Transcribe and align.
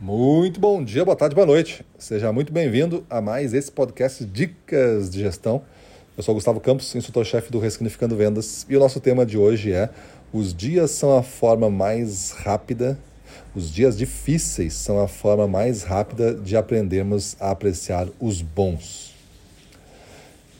Muito 0.00 0.58
bom 0.58 0.82
dia, 0.82 1.04
boa 1.04 1.16
tarde, 1.16 1.36
boa 1.36 1.46
noite. 1.46 1.86
Seja 1.96 2.32
muito 2.32 2.52
bem-vindo 2.52 3.06
a 3.08 3.20
mais 3.20 3.54
esse 3.54 3.70
podcast 3.70 4.24
Dicas 4.24 5.08
de 5.08 5.20
Gestão. 5.20 5.62
Eu 6.16 6.22
sou 6.22 6.34
Gustavo 6.34 6.58
Campos, 6.60 6.92
instrutor-chefe 6.96 7.50
do 7.50 7.60
Ressignificando 7.60 8.16
Vendas, 8.16 8.66
e 8.68 8.76
o 8.76 8.80
nosso 8.80 8.98
tema 8.98 9.24
de 9.24 9.38
hoje 9.38 9.72
é: 9.72 9.88
os 10.32 10.52
dias 10.52 10.90
são 10.90 11.16
a 11.16 11.22
forma 11.22 11.70
mais 11.70 12.32
rápida, 12.32 12.98
os 13.54 13.72
dias 13.72 13.96
difíceis 13.96 14.74
são 14.74 14.98
a 14.98 15.06
forma 15.06 15.46
mais 15.46 15.84
rápida 15.84 16.34
de 16.34 16.56
aprendermos 16.56 17.36
a 17.38 17.52
apreciar 17.52 18.08
os 18.18 18.42
bons. 18.42 19.14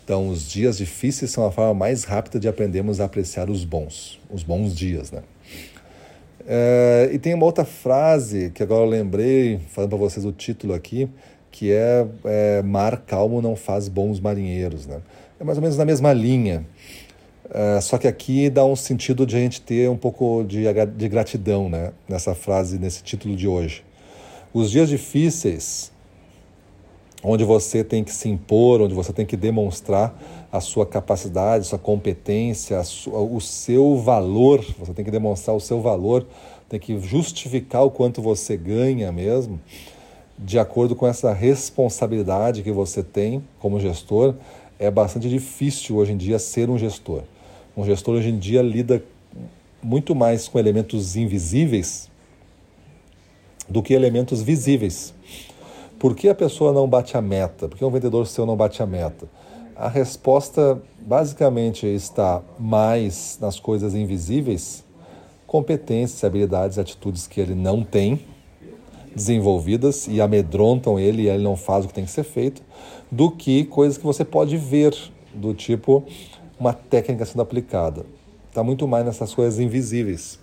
Então, 0.05 0.29
os 0.29 0.49
dias 0.49 0.79
difíceis 0.79 1.33
são 1.33 1.45
a 1.45 1.51
forma 1.51 1.75
mais 1.75 2.05
rápida 2.05 2.39
de 2.39 2.47
aprendermos 2.47 3.01
a 3.01 3.05
apreciar 3.07 3.51
os 3.51 3.65
bons, 3.65 4.21
os 4.31 4.45
bons 4.45 4.75
dias, 4.75 5.11
né? 5.11 5.23
É, 6.47 7.11
e 7.13 7.19
tem 7.19 7.33
uma 7.35 7.47
outra 7.47 7.65
frase 7.65 8.51
que 8.51 8.63
agora 8.63 8.85
eu 8.85 8.89
lembrei, 8.89 9.61
falando 9.71 9.91
para 9.91 9.99
vocês 9.99 10.25
o 10.25 10.33
título 10.33 10.75
aqui, 10.75 11.09
que 11.51 11.73
é, 11.73 12.07
é, 12.25 12.63
Mar 12.63 13.03
calmo 13.07 13.41
não 13.41 13.57
faz 13.57 13.89
bons 13.89 14.21
marinheiros. 14.21 14.87
Né? 14.87 15.01
É 15.41 15.45
mais 15.45 15.57
ou 15.57 15.63
menos 15.63 15.79
na 15.79 15.85
mesma 15.85 16.13
linha. 16.13 16.67
É, 17.51 17.81
só 17.81 17.97
que 17.99 18.09
aqui 18.09 18.51
dá 18.51 18.65
um 18.65 18.77
sentido 18.77 19.27
de 19.27 19.37
a 19.37 19.39
gente 19.39 19.61
ter 19.61 19.89
um 19.89 19.97
pouco 19.97 20.45
de, 20.45 20.65
de 20.97 21.09
gratidão 21.09 21.69
né? 21.69 21.93
nessa 22.09 22.35
frase, 22.35 22.79
nesse 22.79 23.03
título 23.03 23.37
de 23.37 23.49
hoje. 23.49 23.85
Os 24.53 24.71
dias 24.71 24.89
difíceis, 24.89 25.91
onde 27.23 27.45
você 27.45 27.83
tem 27.83 28.05
que 28.05 28.13
se 28.13 28.29
impor, 28.29 28.83
onde 28.83 28.95
você 28.95 29.13
tem 29.13 29.25
que 29.25 29.37
demonstrar 29.37 30.44
a 30.55 30.61
sua 30.61 30.87
capacidade, 30.87 31.67
sua 31.67 31.81
competência, 31.81 32.81
sua, 32.85 33.19
o 33.19 33.41
seu 33.41 33.97
valor, 33.97 34.65
você 34.79 34.93
tem 34.93 35.05
que 35.05 35.11
demonstrar 35.11 35.57
o 35.57 35.59
seu 35.59 35.81
valor, 35.81 36.25
tem 36.69 36.79
que 36.79 36.97
justificar 37.01 37.83
o 37.83 37.91
quanto 37.91 38.23
você 38.23 38.57
ganha 38.57 39.11
mesmo, 39.11 39.61
de 40.39 40.57
acordo 40.57 40.95
com 40.95 41.09
essa 41.09 41.33
responsabilidade 41.33 42.63
que 42.63 42.71
você 42.71 43.03
tem 43.03 43.43
como 43.59 43.81
gestor. 43.81 44.37
É 44.79 44.89
bastante 44.93 45.29
difícil 45.29 45.97
hoje 45.97 46.13
em 46.13 46.17
dia 46.17 46.39
ser 46.39 46.71
um 46.71 46.79
gestor. 46.79 47.23
Um 47.77 47.85
gestor 47.85 48.15
hoje 48.15 48.29
em 48.29 48.39
dia 48.39 48.63
lida 48.63 49.03
muito 49.83 50.15
mais 50.15 50.47
com 50.47 50.57
elementos 50.57 51.17
invisíveis 51.17 52.09
do 53.69 53.83
que 53.83 53.93
elementos 53.93 54.41
visíveis. 54.41 55.13
Por 55.99 56.15
que 56.15 56.29
a 56.29 56.35
pessoa 56.35 56.73
não 56.73 56.87
bate 56.87 57.17
a 57.17 57.21
meta? 57.21 57.69
Por 57.69 57.77
que 57.77 57.85
um 57.85 57.91
vendedor 57.91 58.25
seu 58.29 58.47
não 58.47 58.57
bate 58.57 58.81
a 58.81 58.87
meta? 58.87 59.27
A 59.77 59.89
resposta 59.89 60.81
basicamente 61.01 61.85
está 61.85 62.41
mais 62.59 63.37
nas 63.41 63.59
coisas 63.59 63.93
invisíveis, 63.93 64.85
competências, 65.49 66.23
habilidades, 66.23 66.79
atitudes 66.79 67.27
que 67.27 67.41
ele 67.41 67.57
não 67.57 67.83
tem 67.83 68.21
desenvolvidas 69.15 70.07
e 70.07 70.21
amedrontam 70.21 70.99
ele 70.99 71.23
e 71.23 71.29
ele 71.29 71.43
não 71.43 71.57
faz 71.57 71.85
o 71.85 71.89
que 71.89 71.95
tem 71.95 72.05
que 72.05 72.11
ser 72.11 72.23
feito, 72.23 72.63
do 73.11 73.31
que 73.31 73.65
coisas 73.65 73.99
que 73.99 74.05
você 74.05 74.25
pode 74.25 74.57
ver, 74.57 74.95
do 75.35 75.53
tipo 75.53 76.05
uma 76.59 76.73
técnica 76.73 77.25
sendo 77.25 77.43
aplicada. 77.43 78.07
Está 78.49 78.63
muito 78.63 78.87
mais 78.87 79.05
nessas 79.05 79.35
coisas 79.35 79.59
invisíveis. 79.59 80.39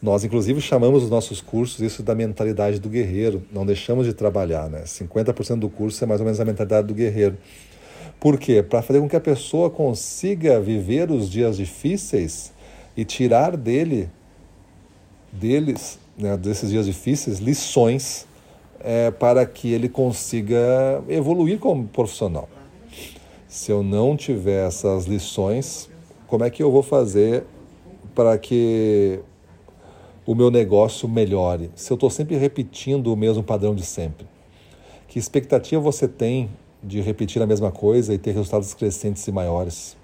Nós, 0.00 0.22
inclusive, 0.22 0.60
chamamos 0.60 1.02
os 1.02 1.10
nossos 1.10 1.40
cursos 1.40 1.80
isso 1.80 2.02
da 2.04 2.14
mentalidade 2.14 2.78
do 2.78 2.88
guerreiro. 2.88 3.42
Não 3.52 3.66
deixamos 3.66 4.06
de 4.06 4.14
trabalhar, 4.14 4.68
né? 4.68 4.82
50% 4.84 5.58
do 5.58 5.68
curso 5.68 6.04
é 6.04 6.06
mais 6.06 6.20
ou 6.20 6.24
menos 6.24 6.38
a 6.38 6.44
mentalidade 6.44 6.86
do 6.86 6.94
guerreiro. 6.94 7.36
Por 8.18 8.38
quê? 8.38 8.62
Para 8.62 8.82
fazer 8.82 9.00
com 9.00 9.08
que 9.08 9.16
a 9.16 9.20
pessoa 9.20 9.70
consiga 9.70 10.60
viver 10.60 11.10
os 11.10 11.30
dias 11.30 11.56
difíceis 11.56 12.52
e 12.96 13.04
tirar 13.04 13.56
dele, 13.56 14.08
deles, 15.30 15.98
né, 16.16 16.36
desses 16.36 16.70
dias 16.70 16.86
difíceis, 16.86 17.38
lições 17.38 18.26
é, 18.80 19.10
para 19.10 19.44
que 19.44 19.72
ele 19.72 19.88
consiga 19.88 21.02
evoluir 21.08 21.58
como 21.58 21.86
profissional. 21.88 22.48
Se 23.48 23.70
eu 23.70 23.82
não 23.82 24.16
tiver 24.16 24.66
essas 24.66 25.06
lições, 25.06 25.88
como 26.26 26.44
é 26.44 26.50
que 26.50 26.62
eu 26.62 26.70
vou 26.70 26.82
fazer 26.82 27.44
para 28.14 28.36
que 28.38 29.20
o 30.24 30.34
meu 30.34 30.50
negócio 30.50 31.08
melhore? 31.08 31.70
Se 31.74 31.92
eu 31.92 31.94
estou 31.94 32.10
sempre 32.10 32.36
repetindo 32.36 33.12
o 33.12 33.16
mesmo 33.16 33.42
padrão 33.42 33.74
de 33.74 33.84
sempre. 33.84 34.26
Que 35.06 35.18
expectativa 35.18 35.80
você 35.80 36.08
tem 36.08 36.50
de 36.82 37.00
repetir 37.00 37.42
a 37.42 37.46
mesma 37.46 37.70
coisa 37.70 38.14
e 38.14 38.18
ter 38.18 38.32
resultados 38.32 38.74
crescentes 38.74 39.26
e 39.26 39.32
maiores. 39.32 39.96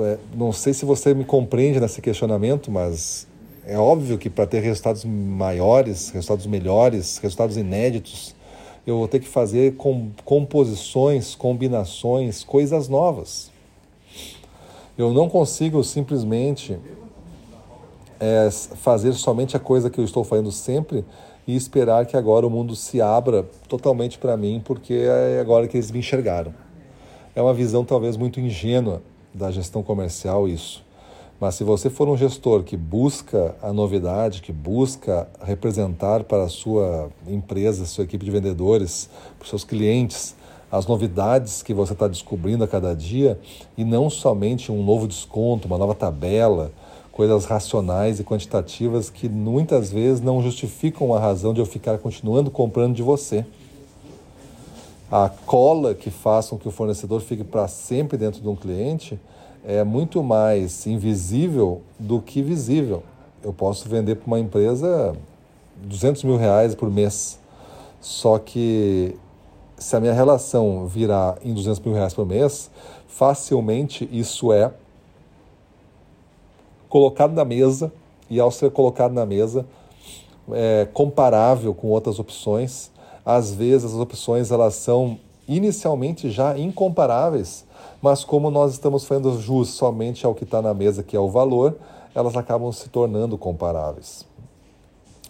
É, 0.00 0.18
não 0.34 0.52
sei 0.52 0.72
se 0.72 0.84
você 0.84 1.12
me 1.12 1.24
compreende 1.24 1.80
nesse 1.80 2.00
questionamento, 2.00 2.70
mas 2.70 3.26
é 3.66 3.76
óbvio 3.76 4.16
que 4.16 4.30
para 4.30 4.46
ter 4.46 4.60
resultados 4.60 5.04
maiores, 5.04 6.10
resultados 6.10 6.46
melhores, 6.46 7.18
resultados 7.18 7.56
inéditos, 7.56 8.34
eu 8.86 8.96
vou 8.96 9.08
ter 9.08 9.18
que 9.20 9.28
fazer 9.28 9.76
composições, 10.24 11.34
combinações, 11.34 12.42
coisas 12.42 12.88
novas. 12.88 13.50
Eu 14.96 15.12
não 15.12 15.28
consigo 15.28 15.84
simplesmente 15.84 16.78
é, 18.18 18.48
fazer 18.50 19.12
somente 19.12 19.56
a 19.56 19.60
coisa 19.60 19.90
que 19.90 20.00
eu 20.00 20.04
estou 20.04 20.24
fazendo 20.24 20.50
sempre 20.50 21.04
e 21.48 21.56
esperar 21.56 22.04
que 22.04 22.14
agora 22.14 22.46
o 22.46 22.50
mundo 22.50 22.76
se 22.76 23.00
abra 23.00 23.42
totalmente 23.66 24.18
para 24.18 24.36
mim, 24.36 24.60
porque 24.62 24.92
é 24.92 25.40
agora 25.40 25.66
que 25.66 25.78
eles 25.78 25.90
me 25.90 26.00
enxergaram. 26.00 26.52
É 27.34 27.40
uma 27.40 27.54
visão 27.54 27.86
talvez 27.86 28.18
muito 28.18 28.38
ingênua 28.38 29.02
da 29.32 29.50
gestão 29.50 29.82
comercial 29.82 30.46
isso. 30.46 30.84
Mas 31.40 31.54
se 31.54 31.64
você 31.64 31.88
for 31.88 32.06
um 32.06 32.18
gestor 32.18 32.64
que 32.64 32.76
busca 32.76 33.56
a 33.62 33.72
novidade, 33.72 34.42
que 34.42 34.52
busca 34.52 35.26
representar 35.40 36.24
para 36.24 36.42
a 36.42 36.48
sua 36.48 37.08
empresa, 37.26 37.86
sua 37.86 38.04
equipe 38.04 38.26
de 38.26 38.30
vendedores, 38.30 39.08
para 39.38 39.44
os 39.44 39.48
seus 39.48 39.64
clientes, 39.64 40.36
as 40.70 40.86
novidades 40.86 41.62
que 41.62 41.72
você 41.72 41.94
está 41.94 42.06
descobrindo 42.06 42.62
a 42.62 42.68
cada 42.68 42.94
dia 42.94 43.40
e 43.74 43.84
não 43.84 44.10
somente 44.10 44.70
um 44.70 44.84
novo 44.84 45.08
desconto, 45.08 45.66
uma 45.66 45.78
nova 45.78 45.94
tabela, 45.94 46.72
coisas 47.18 47.46
racionais 47.46 48.20
e 48.20 48.22
quantitativas 48.22 49.10
que 49.10 49.28
muitas 49.28 49.90
vezes 49.90 50.20
não 50.20 50.40
justificam 50.40 51.12
a 51.12 51.18
razão 51.18 51.52
de 51.52 51.60
eu 51.60 51.66
ficar 51.66 51.98
continuando 51.98 52.48
comprando 52.48 52.94
de 52.94 53.02
você. 53.02 53.44
A 55.10 55.28
cola 55.28 55.96
que 55.96 56.12
faz 56.12 56.48
com 56.48 56.56
que 56.56 56.68
o 56.68 56.70
fornecedor 56.70 57.20
fique 57.20 57.42
para 57.42 57.66
sempre 57.66 58.16
dentro 58.16 58.40
de 58.40 58.48
um 58.48 58.54
cliente 58.54 59.18
é 59.66 59.82
muito 59.82 60.22
mais 60.22 60.86
invisível 60.86 61.82
do 61.98 62.20
que 62.20 62.40
visível. 62.40 63.02
Eu 63.42 63.52
posso 63.52 63.88
vender 63.88 64.14
para 64.14 64.26
uma 64.28 64.38
empresa 64.38 65.16
200 65.74 66.22
mil 66.22 66.36
reais 66.36 66.72
por 66.76 66.88
mês, 66.88 67.40
só 68.00 68.38
que 68.38 69.16
se 69.76 69.96
a 69.96 69.98
minha 69.98 70.12
relação 70.12 70.86
virar 70.86 71.36
em 71.44 71.52
200 71.52 71.80
mil 71.80 71.94
reais 71.94 72.14
por 72.14 72.24
mês, 72.24 72.70
facilmente 73.08 74.08
isso 74.12 74.52
é 74.52 74.72
colocado 76.88 77.32
na 77.32 77.44
mesa 77.44 77.92
e 78.30 78.40
ao 78.40 78.50
ser 78.50 78.70
colocado 78.70 79.12
na 79.12 79.26
mesa 79.26 79.66
é 80.52 80.88
comparável 80.92 81.74
com 81.74 81.88
outras 81.88 82.18
opções, 82.18 82.90
às 83.24 83.52
vezes 83.52 83.92
as 83.92 84.00
opções 84.00 84.50
elas 84.50 84.74
são 84.74 85.18
inicialmente 85.46 86.30
já 86.30 86.58
incomparáveis, 86.58 87.64
mas 88.00 88.24
como 88.24 88.50
nós 88.50 88.72
estamos 88.72 89.04
fazendo 89.04 89.38
jus 89.40 89.68
somente 89.70 90.24
ao 90.24 90.34
que 90.34 90.44
está 90.44 90.60
na 90.62 90.72
mesa, 90.72 91.02
que 91.02 91.16
é 91.16 91.20
o 91.20 91.28
valor, 91.28 91.76
elas 92.14 92.36
acabam 92.36 92.72
se 92.72 92.88
tornando 92.88 93.36
comparáveis. 93.36 94.26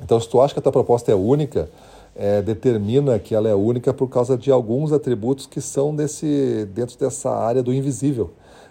Então, 0.02 0.19
se 0.20 0.28
tu 0.28 0.40
acha 0.40 0.54
que 0.54 0.60
a 0.60 0.62
tua 0.62 0.72
proposta 0.72 1.10
é 1.10 1.14
única, 1.14 1.69
é, 2.14 2.42
determina 2.42 3.19
que 3.19 3.34
ela 3.34 3.48
é 3.48 3.54
única 3.54 3.92
por 3.92 4.08
causa 4.08 4.36
de 4.36 4.50
alguns 4.50 4.92
atributos 4.92 5.46
que 5.46 5.60
são 5.60 5.94
desse, 5.94 6.69
dentro 6.72 6.98
dessa 6.98 7.30
área 7.30 7.62
do 7.62 7.72
invisível 7.72 8.30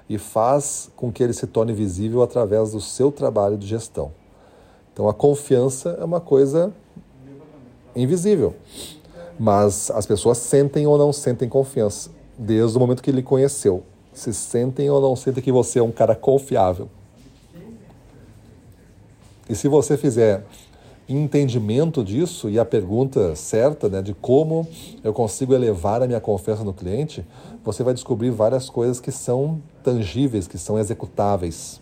e 0.09 0.17
faz 0.17 0.89
com 0.95 1.11
que 1.11 1.21
ele 1.21 1.33
se 1.33 1.45
torne 1.47 1.73
visível 1.73 2.21
através 2.21 2.71
do 2.71 2.79
seu 2.79 3.11
trabalho 3.11 3.57
de 3.57 3.67
gestão. 3.67 4.11
Então 4.93 5.07
a 5.07 5.13
confiança 5.13 5.97
é 5.99 6.03
uma 6.03 6.21
coisa 6.21 6.73
invisível, 7.95 8.55
mas 9.39 9.91
as 9.91 10.05
pessoas 10.05 10.37
sentem 10.37 10.87
ou 10.87 10.97
não 10.97 11.11
sentem 11.11 11.49
confiança 11.49 12.09
desde 12.37 12.77
o 12.77 12.79
momento 12.79 13.01
que 13.01 13.09
ele 13.09 13.23
conheceu. 13.23 13.83
Se 14.13 14.33
sentem 14.33 14.89
ou 14.89 15.01
não 15.01 15.15
sentem 15.15 15.43
que 15.43 15.51
você 15.51 15.79
é 15.79 15.83
um 15.83 15.91
cara 15.91 16.15
confiável. 16.15 16.89
E 19.49 19.55
se 19.55 19.67
você 19.67 19.95
fizer 19.95 20.43
entendimento 21.07 22.03
disso 22.03 22.49
e 22.49 22.59
a 22.59 22.65
pergunta 22.65 23.35
certa 23.35 23.87
né, 23.87 24.01
de 24.01 24.13
como 24.13 24.67
eu 25.03 25.13
consigo 25.13 25.53
elevar 25.53 26.01
a 26.01 26.07
minha 26.07 26.19
confiança 26.19 26.63
no 26.63 26.73
cliente, 26.73 27.25
você 27.63 27.83
vai 27.83 27.93
descobrir 27.93 28.29
várias 28.29 28.69
coisas 28.69 28.99
que 28.99 29.11
são 29.11 29.61
tangíveis, 29.83 30.47
que 30.47 30.57
são 30.57 30.77
executáveis. 30.77 31.79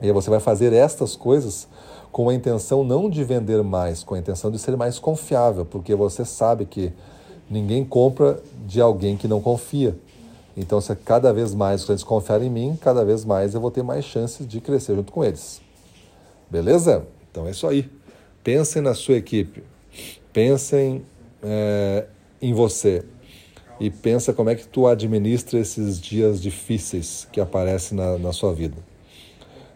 E 0.00 0.06
aí 0.06 0.12
você 0.12 0.30
vai 0.30 0.38
fazer 0.38 0.72
estas 0.72 1.16
coisas 1.16 1.66
com 2.12 2.28
a 2.28 2.34
intenção 2.34 2.84
não 2.84 3.10
de 3.10 3.24
vender 3.24 3.62
mais, 3.62 4.04
com 4.04 4.14
a 4.14 4.18
intenção 4.18 4.50
de 4.50 4.58
ser 4.58 4.76
mais 4.76 4.98
confiável, 4.98 5.64
porque 5.64 5.94
você 5.94 6.24
sabe 6.24 6.64
que 6.64 6.92
ninguém 7.50 7.84
compra 7.84 8.40
de 8.66 8.80
alguém 8.80 9.16
que 9.16 9.26
não 9.26 9.40
confia. 9.40 9.98
Então, 10.56 10.80
se 10.80 10.94
cada 10.96 11.32
vez 11.32 11.54
mais 11.54 11.80
os 11.80 11.86
clientes 11.86 12.04
confiarem 12.04 12.48
em 12.48 12.50
mim, 12.50 12.78
cada 12.80 13.04
vez 13.04 13.24
mais 13.24 13.54
eu 13.54 13.60
vou 13.60 13.70
ter 13.70 13.82
mais 13.82 14.04
chances 14.04 14.46
de 14.46 14.60
crescer 14.60 14.94
junto 14.94 15.12
com 15.12 15.24
eles. 15.24 15.60
Beleza? 16.50 17.06
Então 17.30 17.46
é 17.46 17.50
isso 17.50 17.66
aí. 17.66 17.88
Pensem 18.48 18.80
na 18.80 18.94
sua 18.94 19.16
equipe, 19.16 19.62
pensem 20.32 21.02
é, 21.42 22.06
em 22.40 22.54
você 22.54 23.04
e 23.78 23.90
pensa 23.90 24.32
como 24.32 24.48
é 24.48 24.54
que 24.54 24.66
tu 24.66 24.86
administra 24.86 25.58
esses 25.58 26.00
dias 26.00 26.40
difíceis 26.40 27.28
que 27.30 27.42
aparecem 27.42 27.98
na, 27.98 28.16
na 28.16 28.32
sua 28.32 28.54
vida. 28.54 28.76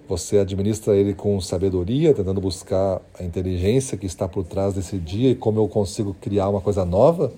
Você 0.09 0.39
administra 0.39 0.97
ele 0.97 1.13
com 1.13 1.39
sabedoria, 1.39 2.15
tentando 2.15 2.41
buscar 2.41 3.03
a 3.21 3.23
inteligência 3.23 3.99
que 3.99 4.07
está 4.07 4.27
por 4.27 4.43
trás 4.43 4.73
desse 4.73 4.97
dia 4.97 5.33
e 5.33 5.35
como 5.35 5.61
eu 5.61 5.69
consigo 5.69 6.17
criar 6.19 6.49
uma 6.49 6.63
coisa 6.63 6.83
nova 6.83 7.31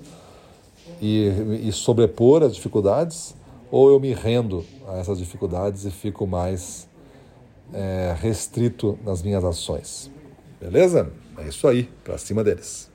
e, 1.03 1.33
e 1.65 1.73
sobrepor 1.73 2.45
as 2.45 2.55
dificuldades, 2.55 3.35
ou 3.73 3.91
eu 3.91 3.99
me 3.99 4.13
rendo 4.13 4.65
a 4.87 4.99
essas 4.99 5.19
dificuldades 5.19 5.85
e 5.85 5.91
fico 5.91 6.29
mais 6.29 6.89
é, 7.73 8.15
restrito 8.21 8.97
nas 9.05 9.21
minhas 9.21 9.43
ações. 9.43 10.13
Beleza? 10.61 11.24
É 11.39 11.49
isso 11.49 11.67
aí, 11.67 11.89
para 12.05 12.17
cima 12.19 12.45
deles. 12.45 12.94